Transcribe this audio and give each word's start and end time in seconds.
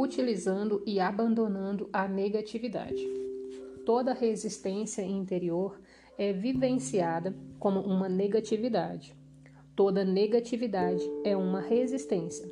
utilizando 0.00 0.82
e 0.86 0.98
abandonando 0.98 1.88
a 1.92 2.08
negatividade. 2.08 3.06
Toda 3.84 4.14
resistência 4.14 5.02
interior 5.02 5.78
é 6.16 6.32
vivenciada 6.32 7.36
como 7.58 7.80
uma 7.80 8.08
negatividade. 8.08 9.14
Toda 9.76 10.04
negatividade 10.04 11.02
é 11.22 11.36
uma 11.36 11.60
resistência. 11.60 12.50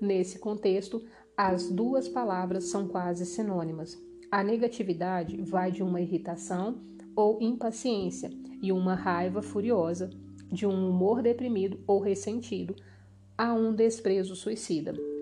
Nesse 0.00 0.38
contexto, 0.38 1.02
as 1.34 1.70
duas 1.70 2.06
palavras 2.06 2.64
são 2.64 2.86
quase 2.86 3.24
sinônimas. 3.24 3.98
A 4.30 4.42
negatividade 4.42 5.40
vai 5.40 5.72
de 5.72 5.82
uma 5.82 6.00
irritação 6.00 6.80
ou 7.16 7.40
impaciência 7.40 8.30
e 8.60 8.72
uma 8.72 8.94
raiva 8.94 9.40
furiosa, 9.40 10.10
de 10.50 10.66
um 10.66 10.90
humor 10.90 11.22
deprimido 11.22 11.80
ou 11.86 12.00
ressentido, 12.00 12.74
a 13.36 13.54
um 13.54 13.74
desprezo 13.74 14.36
suicida. 14.36 15.13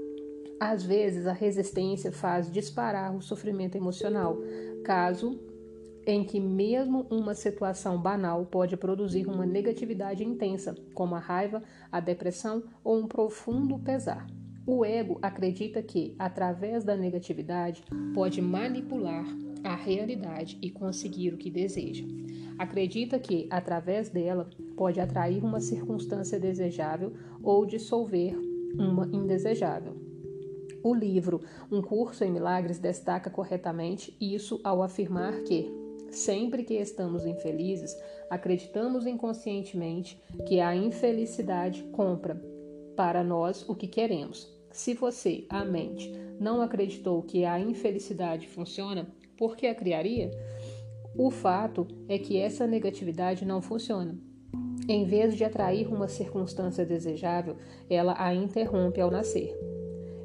Às 0.64 0.84
vezes, 0.84 1.26
a 1.26 1.32
resistência 1.32 2.12
faz 2.12 2.48
disparar 2.48 3.12
o 3.16 3.20
sofrimento 3.20 3.74
emocional, 3.74 4.38
caso 4.84 5.36
em 6.06 6.22
que 6.22 6.38
mesmo 6.38 7.04
uma 7.10 7.34
situação 7.34 8.00
banal 8.00 8.46
pode 8.46 8.76
produzir 8.76 9.26
uma 9.26 9.44
negatividade 9.44 10.22
intensa, 10.22 10.76
como 10.94 11.16
a 11.16 11.18
raiva, 11.18 11.64
a 11.90 11.98
depressão 11.98 12.62
ou 12.84 13.00
um 13.00 13.08
profundo 13.08 13.76
pesar. 13.80 14.24
O 14.64 14.84
ego 14.84 15.18
acredita 15.20 15.82
que, 15.82 16.14
através 16.16 16.84
da 16.84 16.94
negatividade, 16.96 17.82
pode 18.14 18.40
manipular 18.40 19.26
a 19.64 19.74
realidade 19.74 20.60
e 20.62 20.70
conseguir 20.70 21.34
o 21.34 21.38
que 21.38 21.50
deseja. 21.50 22.04
Acredita 22.56 23.18
que, 23.18 23.48
através 23.50 24.10
dela, 24.10 24.48
pode 24.76 25.00
atrair 25.00 25.42
uma 25.42 25.58
circunstância 25.58 26.38
desejável 26.38 27.12
ou 27.42 27.66
dissolver 27.66 28.38
uma 28.78 29.08
indesejável. 29.12 30.01
O 30.82 30.92
livro 30.92 31.40
Um 31.70 31.80
Curso 31.80 32.24
em 32.24 32.30
Milagres 32.30 32.78
destaca 32.78 33.30
corretamente 33.30 34.16
isso 34.20 34.60
ao 34.64 34.82
afirmar 34.82 35.42
que, 35.42 35.70
sempre 36.10 36.64
que 36.64 36.74
estamos 36.74 37.24
infelizes, 37.24 37.96
acreditamos 38.28 39.06
inconscientemente 39.06 40.20
que 40.46 40.60
a 40.60 40.74
infelicidade 40.74 41.84
compra 41.92 42.34
para 42.96 43.22
nós 43.22 43.64
o 43.68 43.74
que 43.76 43.86
queremos. 43.86 44.50
Se 44.72 44.94
você, 44.94 45.44
a 45.48 45.64
mente, 45.64 46.10
não 46.40 46.60
acreditou 46.60 47.22
que 47.22 47.44
a 47.44 47.60
infelicidade 47.60 48.48
funciona, 48.48 49.06
por 49.36 49.56
que 49.56 49.66
a 49.66 49.74
criaria? 49.74 50.30
O 51.16 51.30
fato 51.30 51.86
é 52.08 52.18
que 52.18 52.38
essa 52.38 52.66
negatividade 52.66 53.44
não 53.44 53.62
funciona. 53.62 54.18
Em 54.88 55.04
vez 55.04 55.36
de 55.36 55.44
atrair 55.44 55.86
uma 55.86 56.08
circunstância 56.08 56.84
desejável, 56.84 57.56
ela 57.88 58.16
a 58.18 58.34
interrompe 58.34 59.00
ao 59.00 59.10
nascer. 59.10 59.71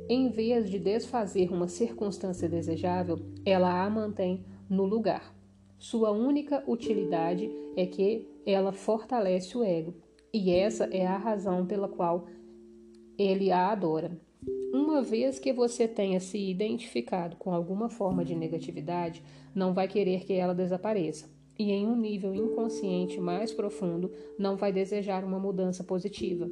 Em 0.09 0.29
vez 0.29 0.69
de 0.69 0.79
desfazer 0.79 1.51
uma 1.51 1.67
circunstância 1.67 2.47
desejável, 2.47 3.19
ela 3.45 3.83
a 3.83 3.89
mantém 3.89 4.45
no 4.69 4.85
lugar. 4.85 5.35
Sua 5.77 6.11
única 6.11 6.63
utilidade 6.65 7.51
é 7.75 7.85
que 7.85 8.25
ela 8.45 8.71
fortalece 8.71 9.57
o 9.57 9.63
ego, 9.63 9.93
e 10.33 10.51
essa 10.51 10.85
é 10.85 11.05
a 11.05 11.17
razão 11.17 11.65
pela 11.65 11.89
qual 11.89 12.25
ele 13.17 13.51
a 13.51 13.67
adora. 13.69 14.17
Uma 14.73 15.01
vez 15.01 15.39
que 15.39 15.51
você 15.51 15.87
tenha 15.87 16.21
se 16.21 16.37
identificado 16.37 17.35
com 17.35 17.51
alguma 17.51 17.89
forma 17.89 18.23
de 18.23 18.33
negatividade, 18.33 19.21
não 19.53 19.73
vai 19.73 19.89
querer 19.89 20.23
que 20.23 20.33
ela 20.33 20.55
desapareça. 20.55 21.29
E 21.59 21.71
em 21.71 21.85
um 21.85 21.97
nível 21.97 22.33
inconsciente 22.33 23.19
mais 23.19 23.51
profundo, 23.51 24.11
não 24.39 24.55
vai 24.55 24.71
desejar 24.71 25.25
uma 25.25 25.39
mudança 25.39 25.83
positiva. 25.83 26.49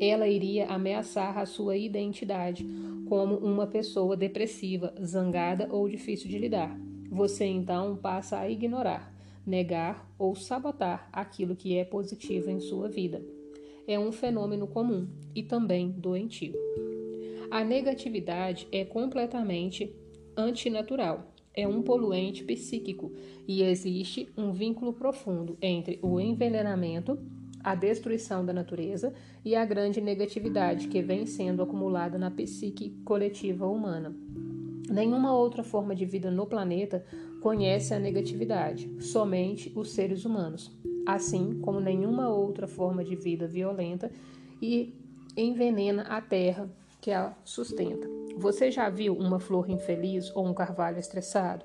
Ela 0.00 0.28
iria 0.28 0.66
ameaçar 0.66 1.38
a 1.38 1.46
sua 1.46 1.76
identidade 1.76 2.66
como 3.08 3.36
uma 3.36 3.66
pessoa 3.66 4.16
depressiva, 4.16 4.94
zangada 5.02 5.68
ou 5.70 5.88
difícil 5.88 6.28
de 6.28 6.38
lidar. 6.38 6.78
Você 7.10 7.44
então 7.44 7.96
passa 7.96 8.38
a 8.38 8.50
ignorar, 8.50 9.14
negar 9.46 10.12
ou 10.18 10.34
sabotar 10.34 11.08
aquilo 11.12 11.56
que 11.56 11.76
é 11.76 11.84
positivo 11.84 12.50
em 12.50 12.60
sua 12.60 12.88
vida. 12.88 13.22
É 13.86 13.98
um 13.98 14.10
fenômeno 14.10 14.66
comum 14.66 15.08
e 15.34 15.42
também 15.42 15.90
doentio. 15.90 16.54
A 17.50 17.62
negatividade 17.62 18.66
é 18.72 18.84
completamente 18.84 19.94
antinatural. 20.36 21.32
É 21.54 21.66
um 21.66 21.80
poluente 21.80 22.44
psíquico 22.44 23.12
e 23.48 23.62
existe 23.62 24.28
um 24.36 24.52
vínculo 24.52 24.92
profundo 24.92 25.56
entre 25.62 25.98
o 26.02 26.20
envenenamento, 26.20 27.18
a 27.66 27.74
destruição 27.74 28.46
da 28.46 28.52
natureza 28.52 29.12
e 29.44 29.56
a 29.56 29.64
grande 29.64 30.00
negatividade 30.00 30.86
que 30.86 31.02
vem 31.02 31.26
sendo 31.26 31.64
acumulada 31.64 32.16
na 32.16 32.30
psique 32.30 32.90
coletiva 33.04 33.66
humana. 33.66 34.14
Nenhuma 34.88 35.34
outra 35.34 35.64
forma 35.64 35.92
de 35.92 36.04
vida 36.06 36.30
no 36.30 36.46
planeta 36.46 37.04
conhece 37.42 37.92
a 37.92 37.98
negatividade, 37.98 38.88
somente 39.00 39.72
os 39.74 39.90
seres 39.90 40.24
humanos, 40.24 40.70
assim 41.04 41.58
como 41.58 41.80
nenhuma 41.80 42.28
outra 42.28 42.68
forma 42.68 43.02
de 43.02 43.16
vida 43.16 43.48
violenta 43.48 44.12
e 44.62 44.94
envenena 45.36 46.02
a 46.02 46.20
terra 46.20 46.70
que 47.00 47.10
a 47.10 47.36
sustenta. 47.44 48.08
Você 48.36 48.70
já 48.70 48.88
viu 48.88 49.12
uma 49.12 49.40
flor 49.40 49.68
infeliz 49.68 50.30
ou 50.36 50.46
um 50.46 50.54
carvalho 50.54 51.00
estressado? 51.00 51.64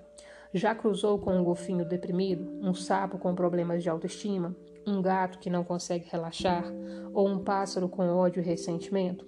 Já 0.52 0.74
cruzou 0.74 1.20
com 1.20 1.32
um 1.32 1.44
golfinho 1.44 1.86
deprimido, 1.86 2.52
um 2.60 2.74
sapo 2.74 3.20
com 3.20 3.36
problemas 3.36 3.84
de 3.84 3.90
autoestima, 3.90 4.56
um 4.86 5.02
gato 5.02 5.40
que 5.40 5.50
não 5.50 5.64
consegue 5.64 6.08
relaxar 6.10 6.66
ou 7.14 7.28
um 7.28 7.44
pássaro 7.44 7.88
com 7.88 8.08
ódio 8.10 8.42
e 8.42 8.46
ressentimento? 8.46 9.26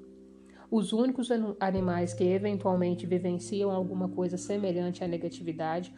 Os 0.71 0.91
únicos 0.91 1.29
animais 1.59 2.13
que 2.13 2.23
eventualmente 2.23 3.05
vivenciam 3.05 3.69
alguma 3.69 4.09
coisa 4.09 4.37
semelhante 4.37 5.03
à 5.03 5.07
negatividade 5.07 5.93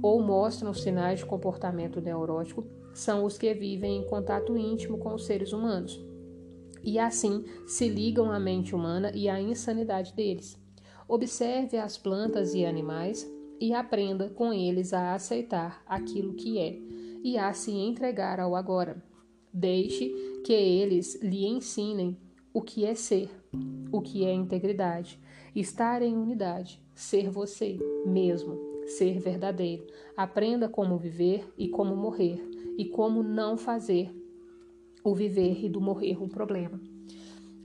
ou 0.00 0.22
mostram 0.22 0.72
sinais 0.72 1.18
de 1.18 1.26
comportamento 1.26 2.00
neurótico 2.00 2.64
são 2.94 3.24
os 3.24 3.36
que 3.36 3.52
vivem 3.54 3.98
em 3.98 4.06
contato 4.06 4.56
íntimo 4.56 4.98
com 4.98 5.14
os 5.14 5.26
seres 5.26 5.52
humanos 5.52 6.00
e 6.82 6.98
assim 6.98 7.44
se 7.66 7.88
ligam 7.88 8.30
à 8.30 8.38
mente 8.38 8.74
humana 8.74 9.10
e 9.14 9.28
à 9.28 9.40
insanidade 9.40 10.14
deles. 10.14 10.58
Observe 11.08 11.76
as 11.76 11.98
plantas 11.98 12.54
e 12.54 12.64
animais 12.64 13.28
e 13.60 13.74
aprenda 13.74 14.30
com 14.30 14.52
eles 14.52 14.92
a 14.92 15.14
aceitar 15.14 15.82
aquilo 15.86 16.34
que 16.34 16.58
é 16.58 16.78
e 17.22 17.38
a 17.38 17.52
se 17.52 17.70
entregar 17.70 18.40
ao 18.40 18.54
agora. 18.54 19.02
Deixe 19.52 20.08
que 20.44 20.52
eles 20.52 21.20
lhe 21.22 21.46
ensinem 21.46 22.16
o 22.52 22.62
que 22.62 22.84
é 22.84 22.94
ser, 22.94 23.30
o 23.90 24.00
que 24.00 24.24
é 24.24 24.32
integridade, 24.32 25.18
estar 25.54 26.02
em 26.02 26.16
unidade, 26.16 26.80
ser 26.94 27.30
você 27.30 27.78
mesmo, 28.06 28.58
ser 28.86 29.18
verdadeiro. 29.18 29.86
Aprenda 30.16 30.68
como 30.68 30.98
viver 30.98 31.52
e 31.56 31.68
como 31.68 31.96
morrer 31.96 32.40
e 32.76 32.86
como 32.86 33.22
não 33.22 33.56
fazer 33.56 34.14
o 35.02 35.14
viver 35.14 35.64
e 35.64 35.68
do 35.68 35.80
morrer 35.80 36.22
um 36.22 36.28
problema. 36.28 36.80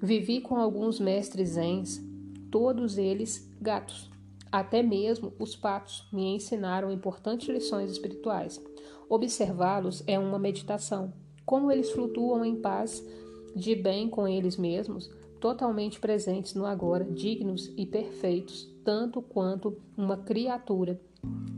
Vivi 0.02 0.42
com 0.42 0.56
alguns 0.56 1.00
mestres 1.00 1.50
zens, 1.50 2.04
todos 2.52 2.98
eles 2.98 3.50
gatos. 3.62 4.15
Até 4.56 4.82
mesmo 4.82 5.34
os 5.38 5.54
patos 5.54 6.08
me 6.14 6.34
ensinaram 6.34 6.90
importantes 6.90 7.50
lições 7.50 7.92
espirituais. 7.92 8.64
Observá-los 9.10 10.02
é 10.08 10.18
uma 10.18 10.40
meditação. 10.40 11.12
Como 11.46 11.70
eles 11.70 11.92
flutuam 11.92 12.46
em 12.46 12.56
paz, 12.56 13.06
de 13.54 13.76
bem 13.76 14.10
com 14.10 14.26
eles 14.26 14.56
mesmos, 14.56 15.12
totalmente 15.42 16.00
presentes 16.00 16.54
no 16.54 16.66
agora, 16.66 17.04
dignos 17.04 17.70
e 17.76 17.86
perfeitos, 17.86 18.74
tanto 18.86 19.22
quanto 19.22 19.76
uma 19.98 20.16
criatura 20.16 21.02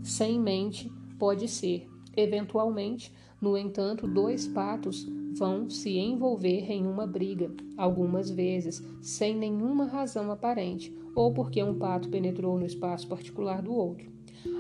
sem 0.02 0.40
mente 0.40 0.92
pode 1.20 1.48
ser. 1.48 1.88
Eventualmente, 2.16 3.14
no 3.40 3.56
entanto, 3.56 4.08
dois 4.08 4.48
patos 4.48 5.06
vão 5.38 5.70
se 5.70 5.98
envolver 5.98 6.72
em 6.72 6.86
uma 6.86 7.06
briga, 7.06 7.52
algumas 7.76 8.30
vezes, 8.30 8.84
sem 9.02 9.36
nenhuma 9.36 9.86
razão 9.86 10.32
aparente, 10.32 10.96
ou 11.16 11.34
porque 11.34 11.64
um 11.64 11.78
pato 11.78 12.10
penetrou 12.10 12.58
no 12.58 12.66
espaço 12.66 13.08
particular 13.08 13.62
do 13.62 13.74
outro. 13.74 14.18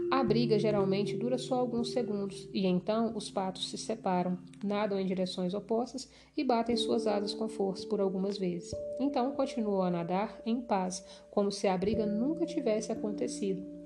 A 0.10 0.24
briga 0.24 0.58
geralmente 0.58 1.18
dura 1.18 1.38
só 1.38 1.56
alguns 1.56 1.92
segundos 1.92 2.50
e 2.54 2.66
então 2.66 3.16
os 3.16 3.30
patos 3.30 3.70
se 3.70 3.78
separam, 3.78 4.38
nadam 4.64 5.00
em 5.00 5.06
direções 5.06 5.54
opostas 5.54 6.10
e 6.36 6.44
batem 6.44 6.78
suas 6.78 7.06
asas 7.06 7.34
com 7.34 7.50
força 7.50 7.86
por 7.88 8.00
algumas 8.00 8.38
vezes. 8.38 8.74
Então 9.00 9.32
continuam 9.32 9.82
a 9.82 9.92
nadar 9.92 10.42
em 10.46 10.62
paz, 10.62 11.06
como 11.30 11.52
se 11.52 11.68
a 11.68 11.78
briga 11.78 12.06
nunca 12.06 12.46
tivesse 12.46 12.92
acontecido. 12.92 13.77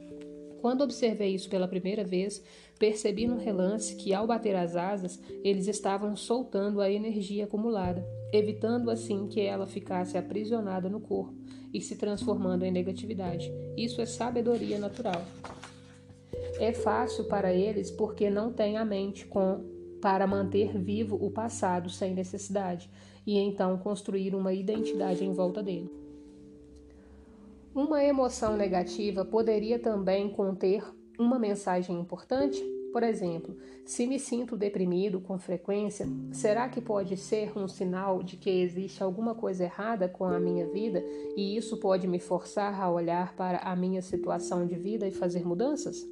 Quando 0.62 0.84
observei 0.84 1.34
isso 1.34 1.50
pela 1.50 1.68
primeira 1.68 2.04
vez, 2.04 2.44
percebi 2.78 3.25
no 3.25 3.38
relance 3.38 3.96
que, 3.96 4.13
ao 4.13 4.28
bater 4.28 4.56
as 4.56 4.75
asas, 4.75 5.19
eles 5.44 5.68
estavam 5.68 6.16
soltando 6.16 6.80
a 6.80 6.90
energia 6.90 7.46
acumulada, 7.46 8.06
evitando 8.31 8.92
assim 8.92 9.28
que 9.28 9.42
ela 9.42 9.66
ficasse 9.66 10.18
aprisionada 10.18 10.88
no 10.88 11.00
corpo 11.00 11.34
e 11.74 11.81
se 11.81 11.96
transformando 11.96 12.63
em 12.63 12.72
negatividade. 12.72 13.52
Isso 13.75 14.02
é 14.02 14.06
sabedoria 14.06 14.78
natural. 14.78 15.25
É 16.60 16.72
fácil 16.72 17.25
para 17.25 17.52
eles 17.52 17.90
porque 17.90 18.30
não 18.30 18.54
têm 18.54 18.78
a 18.78 18.86
mente 18.86 19.25
com, 19.25 19.66
para 20.00 20.28
manter 20.28 20.78
vivo 20.78 21.16
o 21.16 21.31
passado 21.31 21.90
sem 21.90 22.13
necessidade 22.13 22.88
e 23.25 23.38
então 23.38 23.78
construir 23.80 24.36
uma 24.36 24.54
identidade 24.54 25.25
em 25.25 25.34
volta 25.34 25.63
dele. 25.63 26.00
Uma 27.74 28.04
emoção 28.04 28.58
negativa 28.58 29.24
poderia 29.24 29.80
também 29.80 30.30
conter 30.30 30.84
uma 31.18 31.40
mensagem 31.40 31.98
importante? 31.98 32.62
Por 32.92 33.02
exemplo, 33.02 33.56
se 33.86 34.06
me 34.06 34.20
sinto 34.20 34.58
deprimido 34.58 35.22
com 35.22 35.40
frequência, 35.40 36.06
será 36.34 36.68
que 36.68 36.82
pode 36.82 37.16
ser 37.16 37.58
um 37.58 37.70
sinal 37.70 38.22
de 38.22 38.36
que 38.36 38.50
existe 38.50 39.02
alguma 39.02 39.34
coisa 39.34 39.64
errada 39.64 40.10
com 40.10 40.26
a 40.26 40.38
minha 40.38 40.68
vida 40.68 41.02
e 41.38 41.56
isso 41.56 41.78
pode 41.78 42.10
me 42.10 42.20
forçar 42.20 42.82
a 42.82 42.92
olhar 42.92 43.34
para 43.38 43.60
a 43.60 43.74
minha 43.74 44.02
situação 44.02 44.68
de 44.68 44.76
vida 44.76 45.08
e 45.08 45.14
fazer 45.14 45.46
mudanças? 45.46 46.06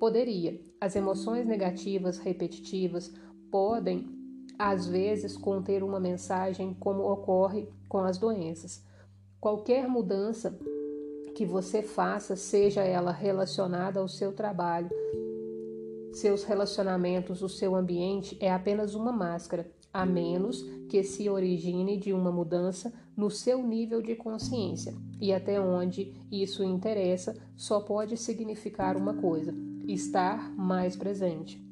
Poderia. 0.00 0.60
As 0.80 0.96
emoções 0.96 1.46
negativas 1.46 2.18
repetitivas 2.18 3.14
podem, 3.48 4.08
às 4.58 4.88
vezes, 4.88 5.36
conter 5.36 5.84
uma 5.84 6.00
mensagem, 6.00 6.74
como 6.74 7.08
ocorre 7.08 7.68
com 7.88 7.98
as 7.98 8.18
doenças. 8.18 8.84
Qualquer 9.44 9.86
mudança 9.86 10.58
que 11.34 11.44
você 11.44 11.82
faça, 11.82 12.34
seja 12.34 12.80
ela 12.80 13.12
relacionada 13.12 14.00
ao 14.00 14.08
seu 14.08 14.32
trabalho, 14.32 14.88
seus 16.14 16.44
relacionamentos, 16.44 17.42
o 17.42 17.48
seu 17.50 17.74
ambiente, 17.74 18.38
é 18.40 18.50
apenas 18.50 18.94
uma 18.94 19.12
máscara, 19.12 19.70
a 19.92 20.06
menos 20.06 20.62
que 20.88 21.02
se 21.02 21.28
origine 21.28 21.98
de 21.98 22.10
uma 22.10 22.32
mudança 22.32 22.90
no 23.14 23.28
seu 23.30 23.62
nível 23.62 24.00
de 24.00 24.14
consciência. 24.14 24.94
E 25.20 25.30
até 25.30 25.60
onde 25.60 26.14
isso 26.32 26.64
interessa, 26.64 27.36
só 27.54 27.80
pode 27.80 28.16
significar 28.16 28.96
uma 28.96 29.12
coisa: 29.12 29.54
estar 29.86 30.56
mais 30.56 30.96
presente. 30.96 31.62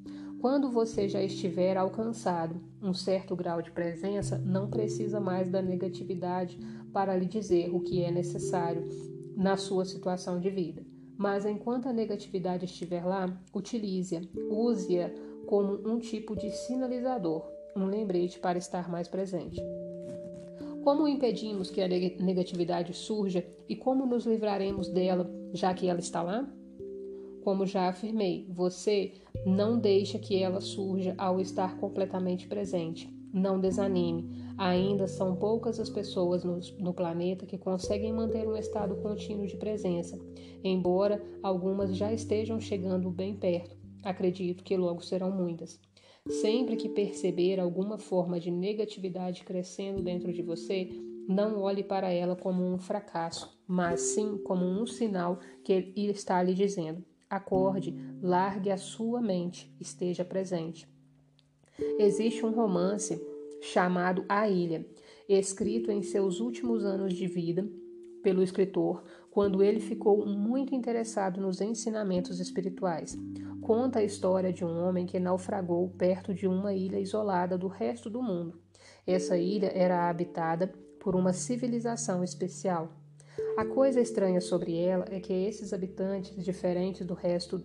Quando 0.43 0.71
você 0.71 1.09
já 1.09 1.23
estiver 1.23 1.77
alcançado 1.77 2.61
um 2.83 2.93
certo 2.93 3.37
grau 3.37 3.63
de 3.63 3.71
presença, 3.71 4.37
não 4.37 4.69
precisa 4.69 5.21
mais 5.21 5.49
da 5.49 5.63
negatividade 5.63 6.59
para 6.93 7.17
lhe 7.17 7.27
dizer 7.27 7.75
o 7.75 7.81
que 7.81 8.03
é 8.03 8.11
necessário 8.11 8.89
na 9.37 9.57
sua 9.57 9.85
situação 9.85 10.39
de 10.39 10.51
vida. 10.51 10.85
Mas 11.17 11.47
enquanto 11.47 11.89
a 11.89 11.93
negatividade 11.93 12.65
estiver 12.65 13.05
lá, 13.05 13.41
utilize-a, 13.55 14.21
use-a 14.51 15.11
como 15.47 15.75
um 15.89 15.99
tipo 15.99 16.37
de 16.37 16.51
sinalizador, 16.51 17.45
um 17.77 17.87
lembrete 17.87 18.39
para 18.39 18.59
estar 18.59 18.91
mais 18.91 19.09
presente. 19.09 19.61
Como 20.83 21.07
impedimos 21.07 21.71
que 21.71 21.81
a 21.81 21.87
negatividade 21.87 22.93
surja 22.93 23.47
e 23.69 23.77
como 23.77 24.05
nos 24.05 24.27
livraremos 24.27 24.89
dela, 24.89 25.31
já 25.53 25.73
que 25.73 25.89
ela 25.89 26.01
está 26.01 26.23
lá? 26.23 26.49
Como 27.45 27.67
já 27.67 27.89
afirmei, 27.89 28.47
você 28.51 29.13
não 29.47 29.79
deixa 29.79 30.19
que 30.19 30.43
ela 30.43 30.61
surja 30.61 31.15
ao 31.17 31.41
estar 31.41 31.77
completamente 31.79 32.49
presente. 32.49 33.09
Não 33.33 33.61
desanime. 33.61 34.29
Ainda 34.63 35.09
são 35.09 35.35
poucas 35.35 35.81
as 35.81 35.91
pessoas 35.91 36.45
no, 36.45 36.61
no, 36.79 36.95
planeta 36.95 37.45
que 37.45 37.59
conseguem 37.59 38.13
manter 38.13 38.47
um 38.47 38.57
estado 38.57 38.95
contínuo 39.03 39.45
de 39.45 39.57
presença, 39.57 40.17
embora 40.63 41.21
algumas 41.43 41.97
já 41.97 42.13
estejam 42.13 42.61
chegando 42.61 43.11
bem 43.11 43.35
perto. 43.35 43.77
Acredito 44.05 44.63
que 44.63 44.77
logo 44.77 45.01
serão 45.01 45.33
muitas. 45.33 45.81
Sempre 46.29 46.77
que 46.77 46.89
perceber 46.89 47.59
alguma 47.59 47.99
forma 47.99 48.39
de 48.39 48.53
negatividade 48.53 49.43
crescendo 49.43 50.01
dentro 50.01 50.33
de 50.33 50.43
você, 50.43 50.91
não 51.29 51.61
olhe 51.61 51.83
para 51.83 52.13
ela 52.13 52.37
como 52.37 52.65
um 52.65 52.79
fracasso, 52.79 53.61
mas 53.67 54.01
sim 54.01 54.39
como 54.45 54.65
um 54.65 54.87
sinal 54.87 55.41
que 55.65 55.73
ele 55.73 56.13
está 56.13 56.41
lhe 56.41 56.55
dizendo: 56.55 57.05
Acorde, 57.29 57.93
largue 58.23 58.71
a 58.71 58.77
sua 58.77 59.21
mente, 59.21 59.75
esteja 59.81 60.25
presente. 60.25 60.87
Existe 61.99 62.47
um 62.47 62.53
romance 62.53 63.32
chamado 63.63 64.25
A 64.29 64.49
Ilha, 64.49 64.85
escrito 65.29 65.91
em 65.91 66.03
seus 66.03 66.41
últimos 66.41 66.85
anos 66.85 67.15
de 67.15 67.29
vida 67.29 67.65
pelo 68.23 68.43
escritor, 68.43 69.05
quando 69.31 69.63
ele 69.63 69.81
ficou 69.81 70.27
muito 70.27 70.75
interessado 70.75 71.41
nos 71.41 71.61
ensinamentos 71.61 72.41
espirituais. 72.41 73.17
Conta 73.61 74.01
a 74.01 74.05
história 74.05 74.53
de 74.53 74.65
um 74.65 74.85
homem 74.85 75.07
que 75.07 75.21
naufragou 75.21 75.89
perto 75.91 76.35
de 76.35 76.49
uma 76.49 76.75
ilha 76.75 76.99
isolada 76.99 77.57
do 77.57 77.69
resto 77.69 78.11
do 78.11 78.21
mundo. 78.21 78.61
Essa 79.07 79.39
ilha 79.39 79.71
era 79.73 80.11
habitada 80.11 80.73
por 81.01 81.15
uma 81.15 81.33
civilização 81.33 82.23
especial. 82.23 82.93
A 83.57 83.65
coisa 83.65 84.01
estranha 84.01 84.41
sobre 84.41 84.77
ela 84.77 85.05
é 85.09 85.21
que 85.21 85.33
esses 85.33 85.73
habitantes, 85.73 86.45
diferentes 86.45 87.07
do 87.07 87.15
resto 87.15 87.65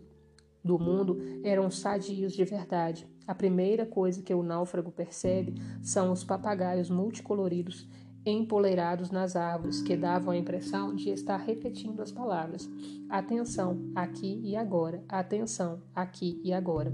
do 0.64 0.78
mundo, 0.78 1.18
eram 1.44 1.72
sadios 1.72 2.34
de 2.34 2.46
verdade. 2.46 3.08
A 3.28 3.36
primeira 3.36 3.86
coisa 3.86 4.24
que 4.24 4.34
o 4.34 4.42
náufrago 4.42 4.90
percebe 4.90 5.54
são 5.84 6.14
os 6.14 6.24
papagaios 6.24 6.90
multicoloridos 6.90 7.86
empoleirados 8.26 9.10
nas 9.10 9.36
árvores, 9.36 9.82
que 9.82 9.96
davam 9.96 10.32
a 10.32 10.38
impressão 10.38 10.94
de 10.96 11.10
estar 11.10 11.38
repetindo 11.38 12.02
as 12.02 12.12
palavras: 12.12 12.70
atenção, 13.10 13.80
aqui 13.96 14.40
e 14.44 14.56
agora, 14.56 15.04
atenção, 15.08 15.82
aqui 15.96 16.40
e 16.44 16.52
agora. 16.54 16.94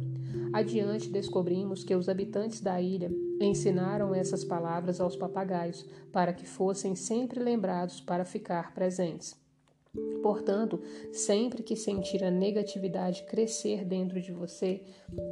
Adiante 0.52 1.10
descobrimos 1.10 1.84
que 1.84 1.96
os 1.96 2.08
habitantes 2.08 2.62
da 2.62 2.80
ilha 2.80 3.12
ensinaram 3.40 4.14
essas 4.14 4.44
palavras 4.44 5.00
aos 5.00 5.16
papagaios 5.16 5.86
para 6.12 6.34
que 6.34 6.46
fossem 6.46 6.96
sempre 6.96 7.40
lembrados 7.40 8.00
para 8.00 8.26
ficar 8.26 8.74
presentes. 8.74 9.43
Portanto, 10.22 10.80
sempre 11.12 11.62
que 11.62 11.76
sentir 11.76 12.24
a 12.24 12.32
negatividade 12.32 13.24
crescer 13.24 13.84
dentro 13.84 14.22
de 14.22 14.32
você, 14.32 14.82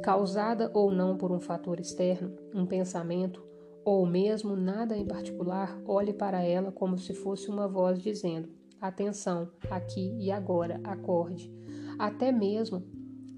causada 0.02 0.70
ou 0.74 0.90
não 0.90 1.16
por 1.16 1.32
um 1.32 1.40
fator 1.40 1.80
externo, 1.80 2.36
um 2.54 2.66
pensamento, 2.66 3.42
ou 3.84 4.06
mesmo 4.06 4.54
nada 4.54 4.96
em 4.96 5.06
particular, 5.06 5.80
olhe 5.86 6.12
para 6.12 6.42
ela 6.42 6.70
como 6.70 6.98
se 6.98 7.14
fosse 7.14 7.48
uma 7.48 7.66
voz 7.66 8.00
dizendo: 8.00 8.48
Atenção, 8.80 9.50
aqui 9.70 10.14
e 10.18 10.30
agora, 10.30 10.80
acorde. 10.84 11.52
Até 11.98 12.30
mesmo 12.30 12.84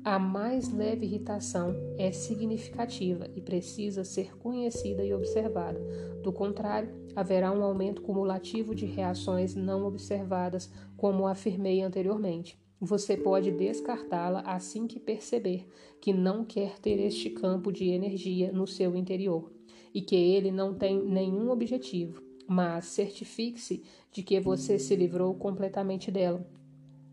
a 0.04 0.18
mais 0.18 0.70
leve 0.70 1.06
irritação 1.06 1.74
é 1.96 2.12
significativa 2.12 3.26
e 3.34 3.40
precisa 3.40 4.04
ser 4.04 4.36
conhecida 4.36 5.02
e 5.02 5.14
observada. 5.14 5.80
Do 6.22 6.30
contrário, 6.30 6.90
haverá 7.14 7.52
um 7.52 7.62
aumento 7.62 8.02
cumulativo 8.02 8.74
de 8.74 8.86
reações 8.86 9.54
não 9.54 9.86
observadas, 9.86 10.70
como 10.96 11.26
afirmei 11.26 11.80
anteriormente. 11.82 12.58
Você 12.80 13.16
pode 13.16 13.50
descartá-la 13.50 14.40
assim 14.40 14.86
que 14.86 15.00
perceber 15.00 15.66
que 16.00 16.12
não 16.12 16.44
quer 16.44 16.78
ter 16.78 17.00
este 17.00 17.30
campo 17.30 17.72
de 17.72 17.88
energia 17.88 18.52
no 18.52 18.66
seu 18.66 18.94
interior 18.94 19.50
e 19.94 20.02
que 20.02 20.16
ele 20.16 20.50
não 20.50 20.74
tem 20.74 21.02
nenhum 21.02 21.50
objetivo, 21.50 22.20
mas 22.46 22.86
certifique-se 22.86 23.82
de 24.12 24.22
que 24.22 24.40
você 24.40 24.78
se 24.78 24.94
livrou 24.96 25.34
completamente 25.34 26.10
dela. 26.10 26.46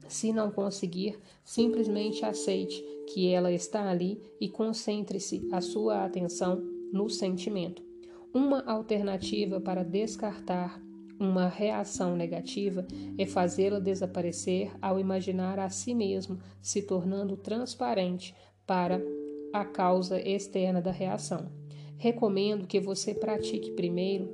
Se 0.08 0.34
não 0.34 0.52
conseguir, 0.52 1.18
simplesmente 1.46 2.26
aceite 2.26 2.84
que 3.14 3.30
ela 3.30 3.52
está 3.52 3.90
ali 3.90 4.20
e 4.42 4.50
concentre-se 4.50 5.48
a 5.52 5.62
sua 5.62 6.04
atenção 6.04 6.62
no 6.92 7.10
sentimento. 7.10 7.91
Uma 8.34 8.64
alternativa 8.66 9.60
para 9.60 9.84
descartar 9.84 10.82
uma 11.20 11.50
reação 11.50 12.16
negativa 12.16 12.88
é 13.18 13.26
fazê-la 13.26 13.78
desaparecer 13.78 14.72
ao 14.82 14.98
imaginar 14.98 15.60
a 15.60 15.70
si 15.70 15.94
mesmo 15.94 16.40
se 16.62 16.82
tornando 16.82 17.36
transparente 17.36 18.34
para 18.66 19.02
a 19.52 19.66
causa 19.66 20.18
externa 20.22 20.82
da 20.82 20.92
reação. 20.92 21.52
Recomendo 21.98 22.66
que 22.66 22.80
você 22.80 23.14
pratique 23.14 23.72
primeiro 23.72 24.30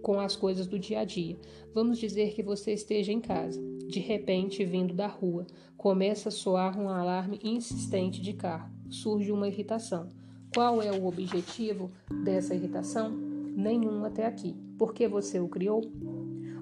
com 0.00 0.20
as 0.20 0.36
coisas 0.36 0.68
do 0.68 0.78
dia 0.78 1.00
a 1.00 1.04
dia. 1.04 1.36
Vamos 1.74 1.98
dizer 1.98 2.34
que 2.34 2.42
você 2.42 2.72
esteja 2.72 3.12
em 3.12 3.20
casa. 3.20 3.60
De 3.88 3.98
repente, 3.98 4.64
vindo 4.64 4.94
da 4.94 5.08
rua, 5.08 5.44
começa 5.76 6.28
a 6.28 6.32
soar 6.32 6.80
um 6.80 6.88
alarme 6.88 7.40
insistente 7.42 8.22
de 8.22 8.32
carro. 8.32 8.70
Surge 8.88 9.32
uma 9.32 9.48
irritação. 9.48 10.08
Qual 10.54 10.80
é 10.80 10.92
o 10.92 11.06
objetivo 11.06 11.90
dessa 12.22 12.54
irritação? 12.54 13.10
Nenhum 13.10 14.04
até 14.04 14.24
aqui. 14.24 14.54
Porque 14.78 15.08
você 15.08 15.40
o 15.40 15.48
criou? 15.48 15.82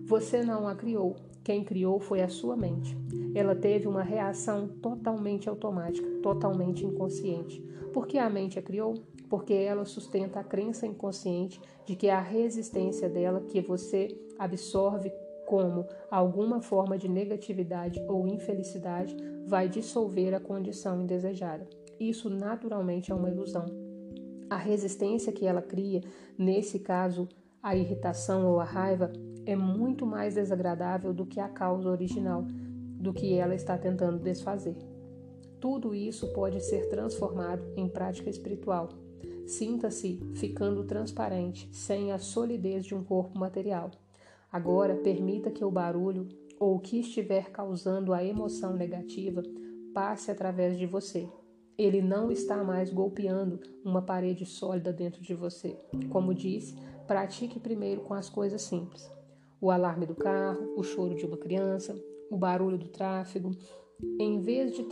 Você 0.04 0.42
não 0.42 0.66
a 0.66 0.74
criou. 0.74 1.16
Quem 1.44 1.62
criou 1.62 2.00
foi 2.00 2.22
a 2.22 2.28
sua 2.28 2.56
mente. 2.56 2.96
Ela 3.34 3.54
teve 3.54 3.86
uma 3.86 4.02
reação 4.02 4.66
totalmente 4.66 5.48
automática, 5.48 6.08
totalmente 6.22 6.86
inconsciente. 6.86 7.60
Por 7.92 8.06
que 8.06 8.18
a 8.18 8.30
mente 8.30 8.58
a 8.58 8.62
criou? 8.62 8.94
porque 9.32 9.54
ela 9.54 9.86
sustenta 9.86 10.40
a 10.40 10.44
crença 10.44 10.86
inconsciente 10.86 11.58
de 11.86 11.96
que 11.96 12.10
a 12.10 12.20
resistência 12.20 13.08
dela, 13.08 13.40
que 13.40 13.62
você 13.62 14.08
absorve 14.38 15.10
como 15.46 15.86
alguma 16.10 16.60
forma 16.60 16.98
de 16.98 17.08
negatividade 17.08 17.98
ou 18.06 18.28
infelicidade, 18.28 19.16
vai 19.46 19.70
dissolver 19.70 20.34
a 20.34 20.40
condição 20.40 21.00
indesejada. 21.00 21.66
Isso 21.98 22.28
naturalmente 22.28 23.10
é 23.10 23.14
uma 23.14 23.30
ilusão. 23.30 23.64
A 24.52 24.56
resistência 24.56 25.32
que 25.32 25.46
ela 25.46 25.62
cria, 25.62 26.02
nesse 26.36 26.78
caso, 26.78 27.26
a 27.62 27.74
irritação 27.74 28.46
ou 28.46 28.60
a 28.60 28.64
raiva, 28.64 29.10
é 29.46 29.56
muito 29.56 30.04
mais 30.04 30.34
desagradável 30.34 31.14
do 31.14 31.24
que 31.24 31.40
a 31.40 31.48
causa 31.48 31.88
original, 31.88 32.42
do 32.44 33.14
que 33.14 33.32
ela 33.32 33.54
está 33.54 33.78
tentando 33.78 34.18
desfazer. 34.18 34.76
Tudo 35.58 35.94
isso 35.94 36.34
pode 36.34 36.60
ser 36.60 36.90
transformado 36.90 37.64
em 37.76 37.88
prática 37.88 38.28
espiritual 38.28 38.90
Sinta-se 39.46 40.20
ficando 40.34 40.84
transparente, 40.84 41.66
sem 41.72 42.12
a 42.12 42.18
solidez 42.18 42.84
de 42.84 42.94
um 42.94 43.02
corpo 43.02 43.38
material. 43.38 43.90
Agora, 44.52 44.96
permita 44.96 45.50
que 45.50 45.64
o 45.64 45.70
barulho 45.70 46.28
ou 46.60 46.76
o 46.76 46.78
que 46.78 47.00
estiver 47.00 47.50
causando 47.50 48.12
a 48.12 48.22
emoção 48.22 48.76
negativa 48.76 49.42
passe 49.94 50.30
através 50.30 50.78
de 50.78 50.84
você. 50.84 51.26
Ele 51.82 52.00
não 52.00 52.30
está 52.30 52.62
mais 52.62 52.92
golpeando 52.92 53.60
uma 53.84 54.02
parede 54.02 54.46
sólida 54.46 54.92
dentro 54.92 55.22
de 55.22 55.34
você. 55.34 55.76
Como 56.10 56.34
disse, 56.34 56.76
pratique 57.06 57.58
primeiro 57.58 58.02
com 58.02 58.14
as 58.14 58.28
coisas 58.28 58.62
simples: 58.62 59.10
o 59.60 59.70
alarme 59.70 60.06
do 60.06 60.14
carro, 60.14 60.74
o 60.76 60.82
choro 60.82 61.14
de 61.14 61.26
uma 61.26 61.36
criança, 61.36 61.94
o 62.30 62.36
barulho 62.36 62.78
do 62.78 62.88
tráfego. 62.88 63.50
Em 64.18 64.40
vez 64.40 64.74
de, 64.74 64.84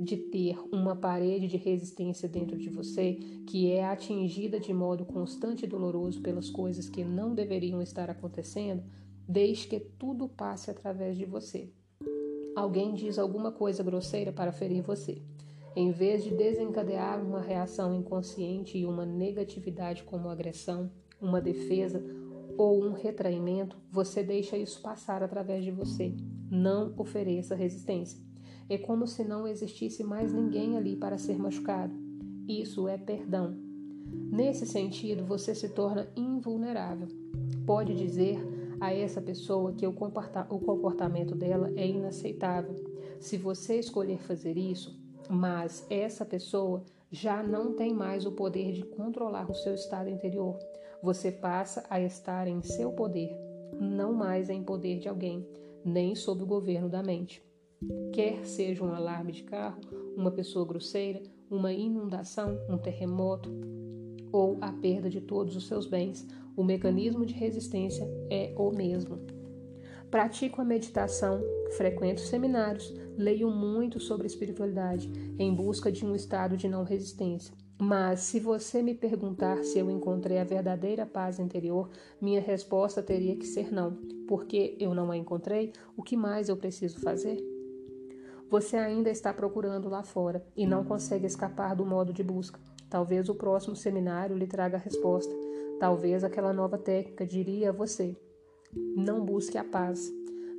de 0.00 0.16
ter 0.16 0.58
uma 0.72 0.96
parede 0.96 1.46
de 1.46 1.56
resistência 1.56 2.28
dentro 2.28 2.56
de 2.56 2.70
você 2.70 3.14
que 3.46 3.70
é 3.70 3.84
atingida 3.84 4.58
de 4.58 4.72
modo 4.72 5.04
constante 5.04 5.64
e 5.64 5.68
doloroso 5.68 6.22
pelas 6.22 6.48
coisas 6.48 6.88
que 6.88 7.04
não 7.04 7.34
deveriam 7.34 7.82
estar 7.82 8.08
acontecendo, 8.08 8.82
Deixe 9.28 9.66
que 9.66 9.80
tudo 9.80 10.28
passe 10.28 10.70
através 10.70 11.16
de 11.16 11.24
você. 11.24 11.68
Alguém 12.54 12.94
diz 12.94 13.18
alguma 13.18 13.50
coisa 13.50 13.82
grosseira 13.82 14.32
para 14.32 14.52
ferir 14.52 14.82
você. 14.82 15.20
Em 15.76 15.92
vez 15.92 16.24
de 16.24 16.34
desencadear 16.34 17.22
uma 17.22 17.38
reação 17.38 17.94
inconsciente 17.94 18.78
e 18.78 18.86
uma 18.86 19.04
negatividade 19.04 20.04
como 20.04 20.30
agressão, 20.30 20.90
uma 21.20 21.38
defesa 21.38 22.02
ou 22.56 22.82
um 22.82 22.92
retraimento, 22.92 23.76
você 23.92 24.22
deixa 24.22 24.56
isso 24.56 24.80
passar 24.80 25.22
através 25.22 25.62
de 25.62 25.70
você. 25.70 26.14
Não 26.50 26.94
ofereça 26.96 27.54
resistência. 27.54 28.18
É 28.70 28.78
como 28.78 29.06
se 29.06 29.22
não 29.22 29.46
existisse 29.46 30.02
mais 30.02 30.32
ninguém 30.32 30.78
ali 30.78 30.96
para 30.96 31.18
ser 31.18 31.38
machucado. 31.38 31.94
Isso 32.48 32.88
é 32.88 32.96
perdão. 32.96 33.54
Nesse 34.32 34.64
sentido, 34.64 35.26
você 35.26 35.54
se 35.54 35.68
torna 35.68 36.08
invulnerável. 36.16 37.08
Pode 37.66 37.94
dizer 37.94 38.38
a 38.80 38.94
essa 38.94 39.20
pessoa 39.20 39.74
que 39.74 39.86
o 39.86 39.92
comportamento 39.92 41.34
dela 41.34 41.70
é 41.76 41.86
inaceitável. 41.86 42.74
Se 43.20 43.36
você 43.36 43.78
escolher 43.78 44.22
fazer 44.22 44.56
isso, 44.56 45.04
mas 45.28 45.86
essa 45.90 46.24
pessoa 46.24 46.84
já 47.10 47.42
não 47.42 47.74
tem 47.74 47.94
mais 47.94 48.26
o 48.26 48.32
poder 48.32 48.72
de 48.72 48.84
controlar 48.84 49.50
o 49.50 49.54
seu 49.54 49.74
estado 49.74 50.10
interior, 50.10 50.58
você 51.02 51.30
passa 51.30 51.84
a 51.88 52.00
estar 52.00 52.48
em 52.48 52.62
seu 52.62 52.92
poder, 52.92 53.30
não 53.80 54.12
mais 54.12 54.50
em 54.50 54.62
poder 54.62 54.98
de 54.98 55.08
alguém, 55.08 55.46
nem 55.84 56.14
sob 56.14 56.42
o 56.42 56.46
governo 56.46 56.88
da 56.88 57.02
mente. 57.02 57.42
Quer 58.12 58.44
seja 58.44 58.82
um 58.82 58.92
alarme 58.92 59.32
de 59.32 59.44
carro, 59.44 59.80
uma 60.16 60.30
pessoa 60.30 60.66
grosseira, 60.66 61.22
uma 61.50 61.72
inundação, 61.72 62.58
um 62.68 62.78
terremoto 62.78 63.50
ou 64.32 64.58
a 64.60 64.72
perda 64.72 65.08
de 65.08 65.20
todos 65.20 65.54
os 65.56 65.66
seus 65.66 65.86
bens, 65.86 66.26
o 66.56 66.64
mecanismo 66.64 67.24
de 67.24 67.34
resistência 67.34 68.08
é 68.30 68.52
o 68.56 68.70
mesmo. 68.70 69.35
Pratico 70.10 70.62
a 70.62 70.64
meditação, 70.64 71.42
frequento 71.76 72.20
seminários, 72.20 72.94
leio 73.18 73.50
muito 73.50 73.98
sobre 73.98 74.26
espiritualidade 74.26 75.10
em 75.38 75.52
busca 75.52 75.90
de 75.90 76.06
um 76.06 76.14
estado 76.14 76.56
de 76.56 76.68
não 76.68 76.84
resistência. 76.84 77.52
Mas 77.78 78.20
se 78.20 78.40
você 78.40 78.82
me 78.82 78.94
perguntar 78.94 79.62
se 79.62 79.78
eu 79.78 79.90
encontrei 79.90 80.38
a 80.38 80.44
verdadeira 80.44 81.04
paz 81.04 81.38
interior, 81.38 81.90
minha 82.20 82.40
resposta 82.40 83.02
teria 83.02 83.36
que 83.36 83.46
ser 83.46 83.70
não. 83.72 83.98
Porque 84.26 84.76
eu 84.80 84.94
não 84.94 85.10
a 85.10 85.16
encontrei, 85.16 85.72
o 85.96 86.02
que 86.02 86.16
mais 86.16 86.48
eu 86.48 86.56
preciso 86.56 87.00
fazer? 87.00 87.38
Você 88.48 88.76
ainda 88.76 89.10
está 89.10 89.34
procurando 89.34 89.88
lá 89.88 90.02
fora 90.02 90.46
e 90.56 90.66
não 90.66 90.84
consegue 90.84 91.26
escapar 91.26 91.74
do 91.74 91.84
modo 91.84 92.12
de 92.12 92.22
busca. 92.22 92.60
Talvez 92.88 93.28
o 93.28 93.34
próximo 93.34 93.74
seminário 93.74 94.36
lhe 94.36 94.46
traga 94.46 94.76
a 94.76 94.80
resposta. 94.80 95.34
Talvez 95.80 96.24
aquela 96.24 96.52
nova 96.52 96.78
técnica 96.78 97.26
diria 97.26 97.70
a 97.70 97.72
você: 97.72 98.16
não 98.74 99.24
busque 99.24 99.58
a 99.58 99.64
paz, 99.64 100.12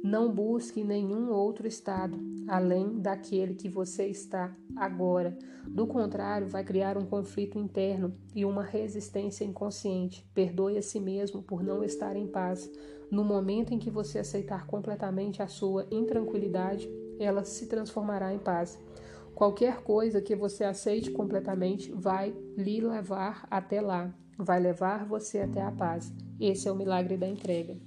não 0.03 0.31
busque 0.31 0.83
nenhum 0.83 1.31
outro 1.31 1.67
estado 1.67 2.17
além 2.47 2.99
daquele 2.99 3.55
que 3.55 3.67
você 3.67 4.07
está 4.07 4.55
agora. 4.75 5.37
Do 5.67 5.85
contrário, 5.85 6.47
vai 6.47 6.63
criar 6.63 6.97
um 6.97 7.05
conflito 7.05 7.59
interno 7.59 8.15
e 8.33 8.45
uma 8.45 8.63
resistência 8.63 9.43
inconsciente. 9.43 10.25
Perdoe 10.33 10.77
a 10.77 10.81
si 10.81 10.99
mesmo 10.99 11.41
por 11.41 11.61
não 11.61 11.83
estar 11.83 12.15
em 12.15 12.27
paz. 12.27 12.71
No 13.11 13.23
momento 13.23 13.73
em 13.73 13.79
que 13.79 13.89
você 13.89 14.19
aceitar 14.19 14.65
completamente 14.65 15.41
a 15.41 15.47
sua 15.47 15.85
intranquilidade, 15.91 16.89
ela 17.19 17.43
se 17.43 17.67
transformará 17.67 18.33
em 18.33 18.39
paz. 18.39 18.79
Qualquer 19.35 19.81
coisa 19.83 20.21
que 20.21 20.35
você 20.35 20.63
aceite 20.63 21.11
completamente 21.11 21.91
vai 21.91 22.33
lhe 22.55 22.79
levar 22.79 23.45
até 23.51 23.81
lá 23.81 24.13
vai 24.37 24.59
levar 24.59 25.05
você 25.05 25.39
até 25.39 25.61
a 25.61 25.71
paz. 25.71 26.13
Esse 26.39 26.67
é 26.67 26.71
o 26.71 26.75
milagre 26.75 27.17
da 27.17 27.27
entrega. 27.27 27.77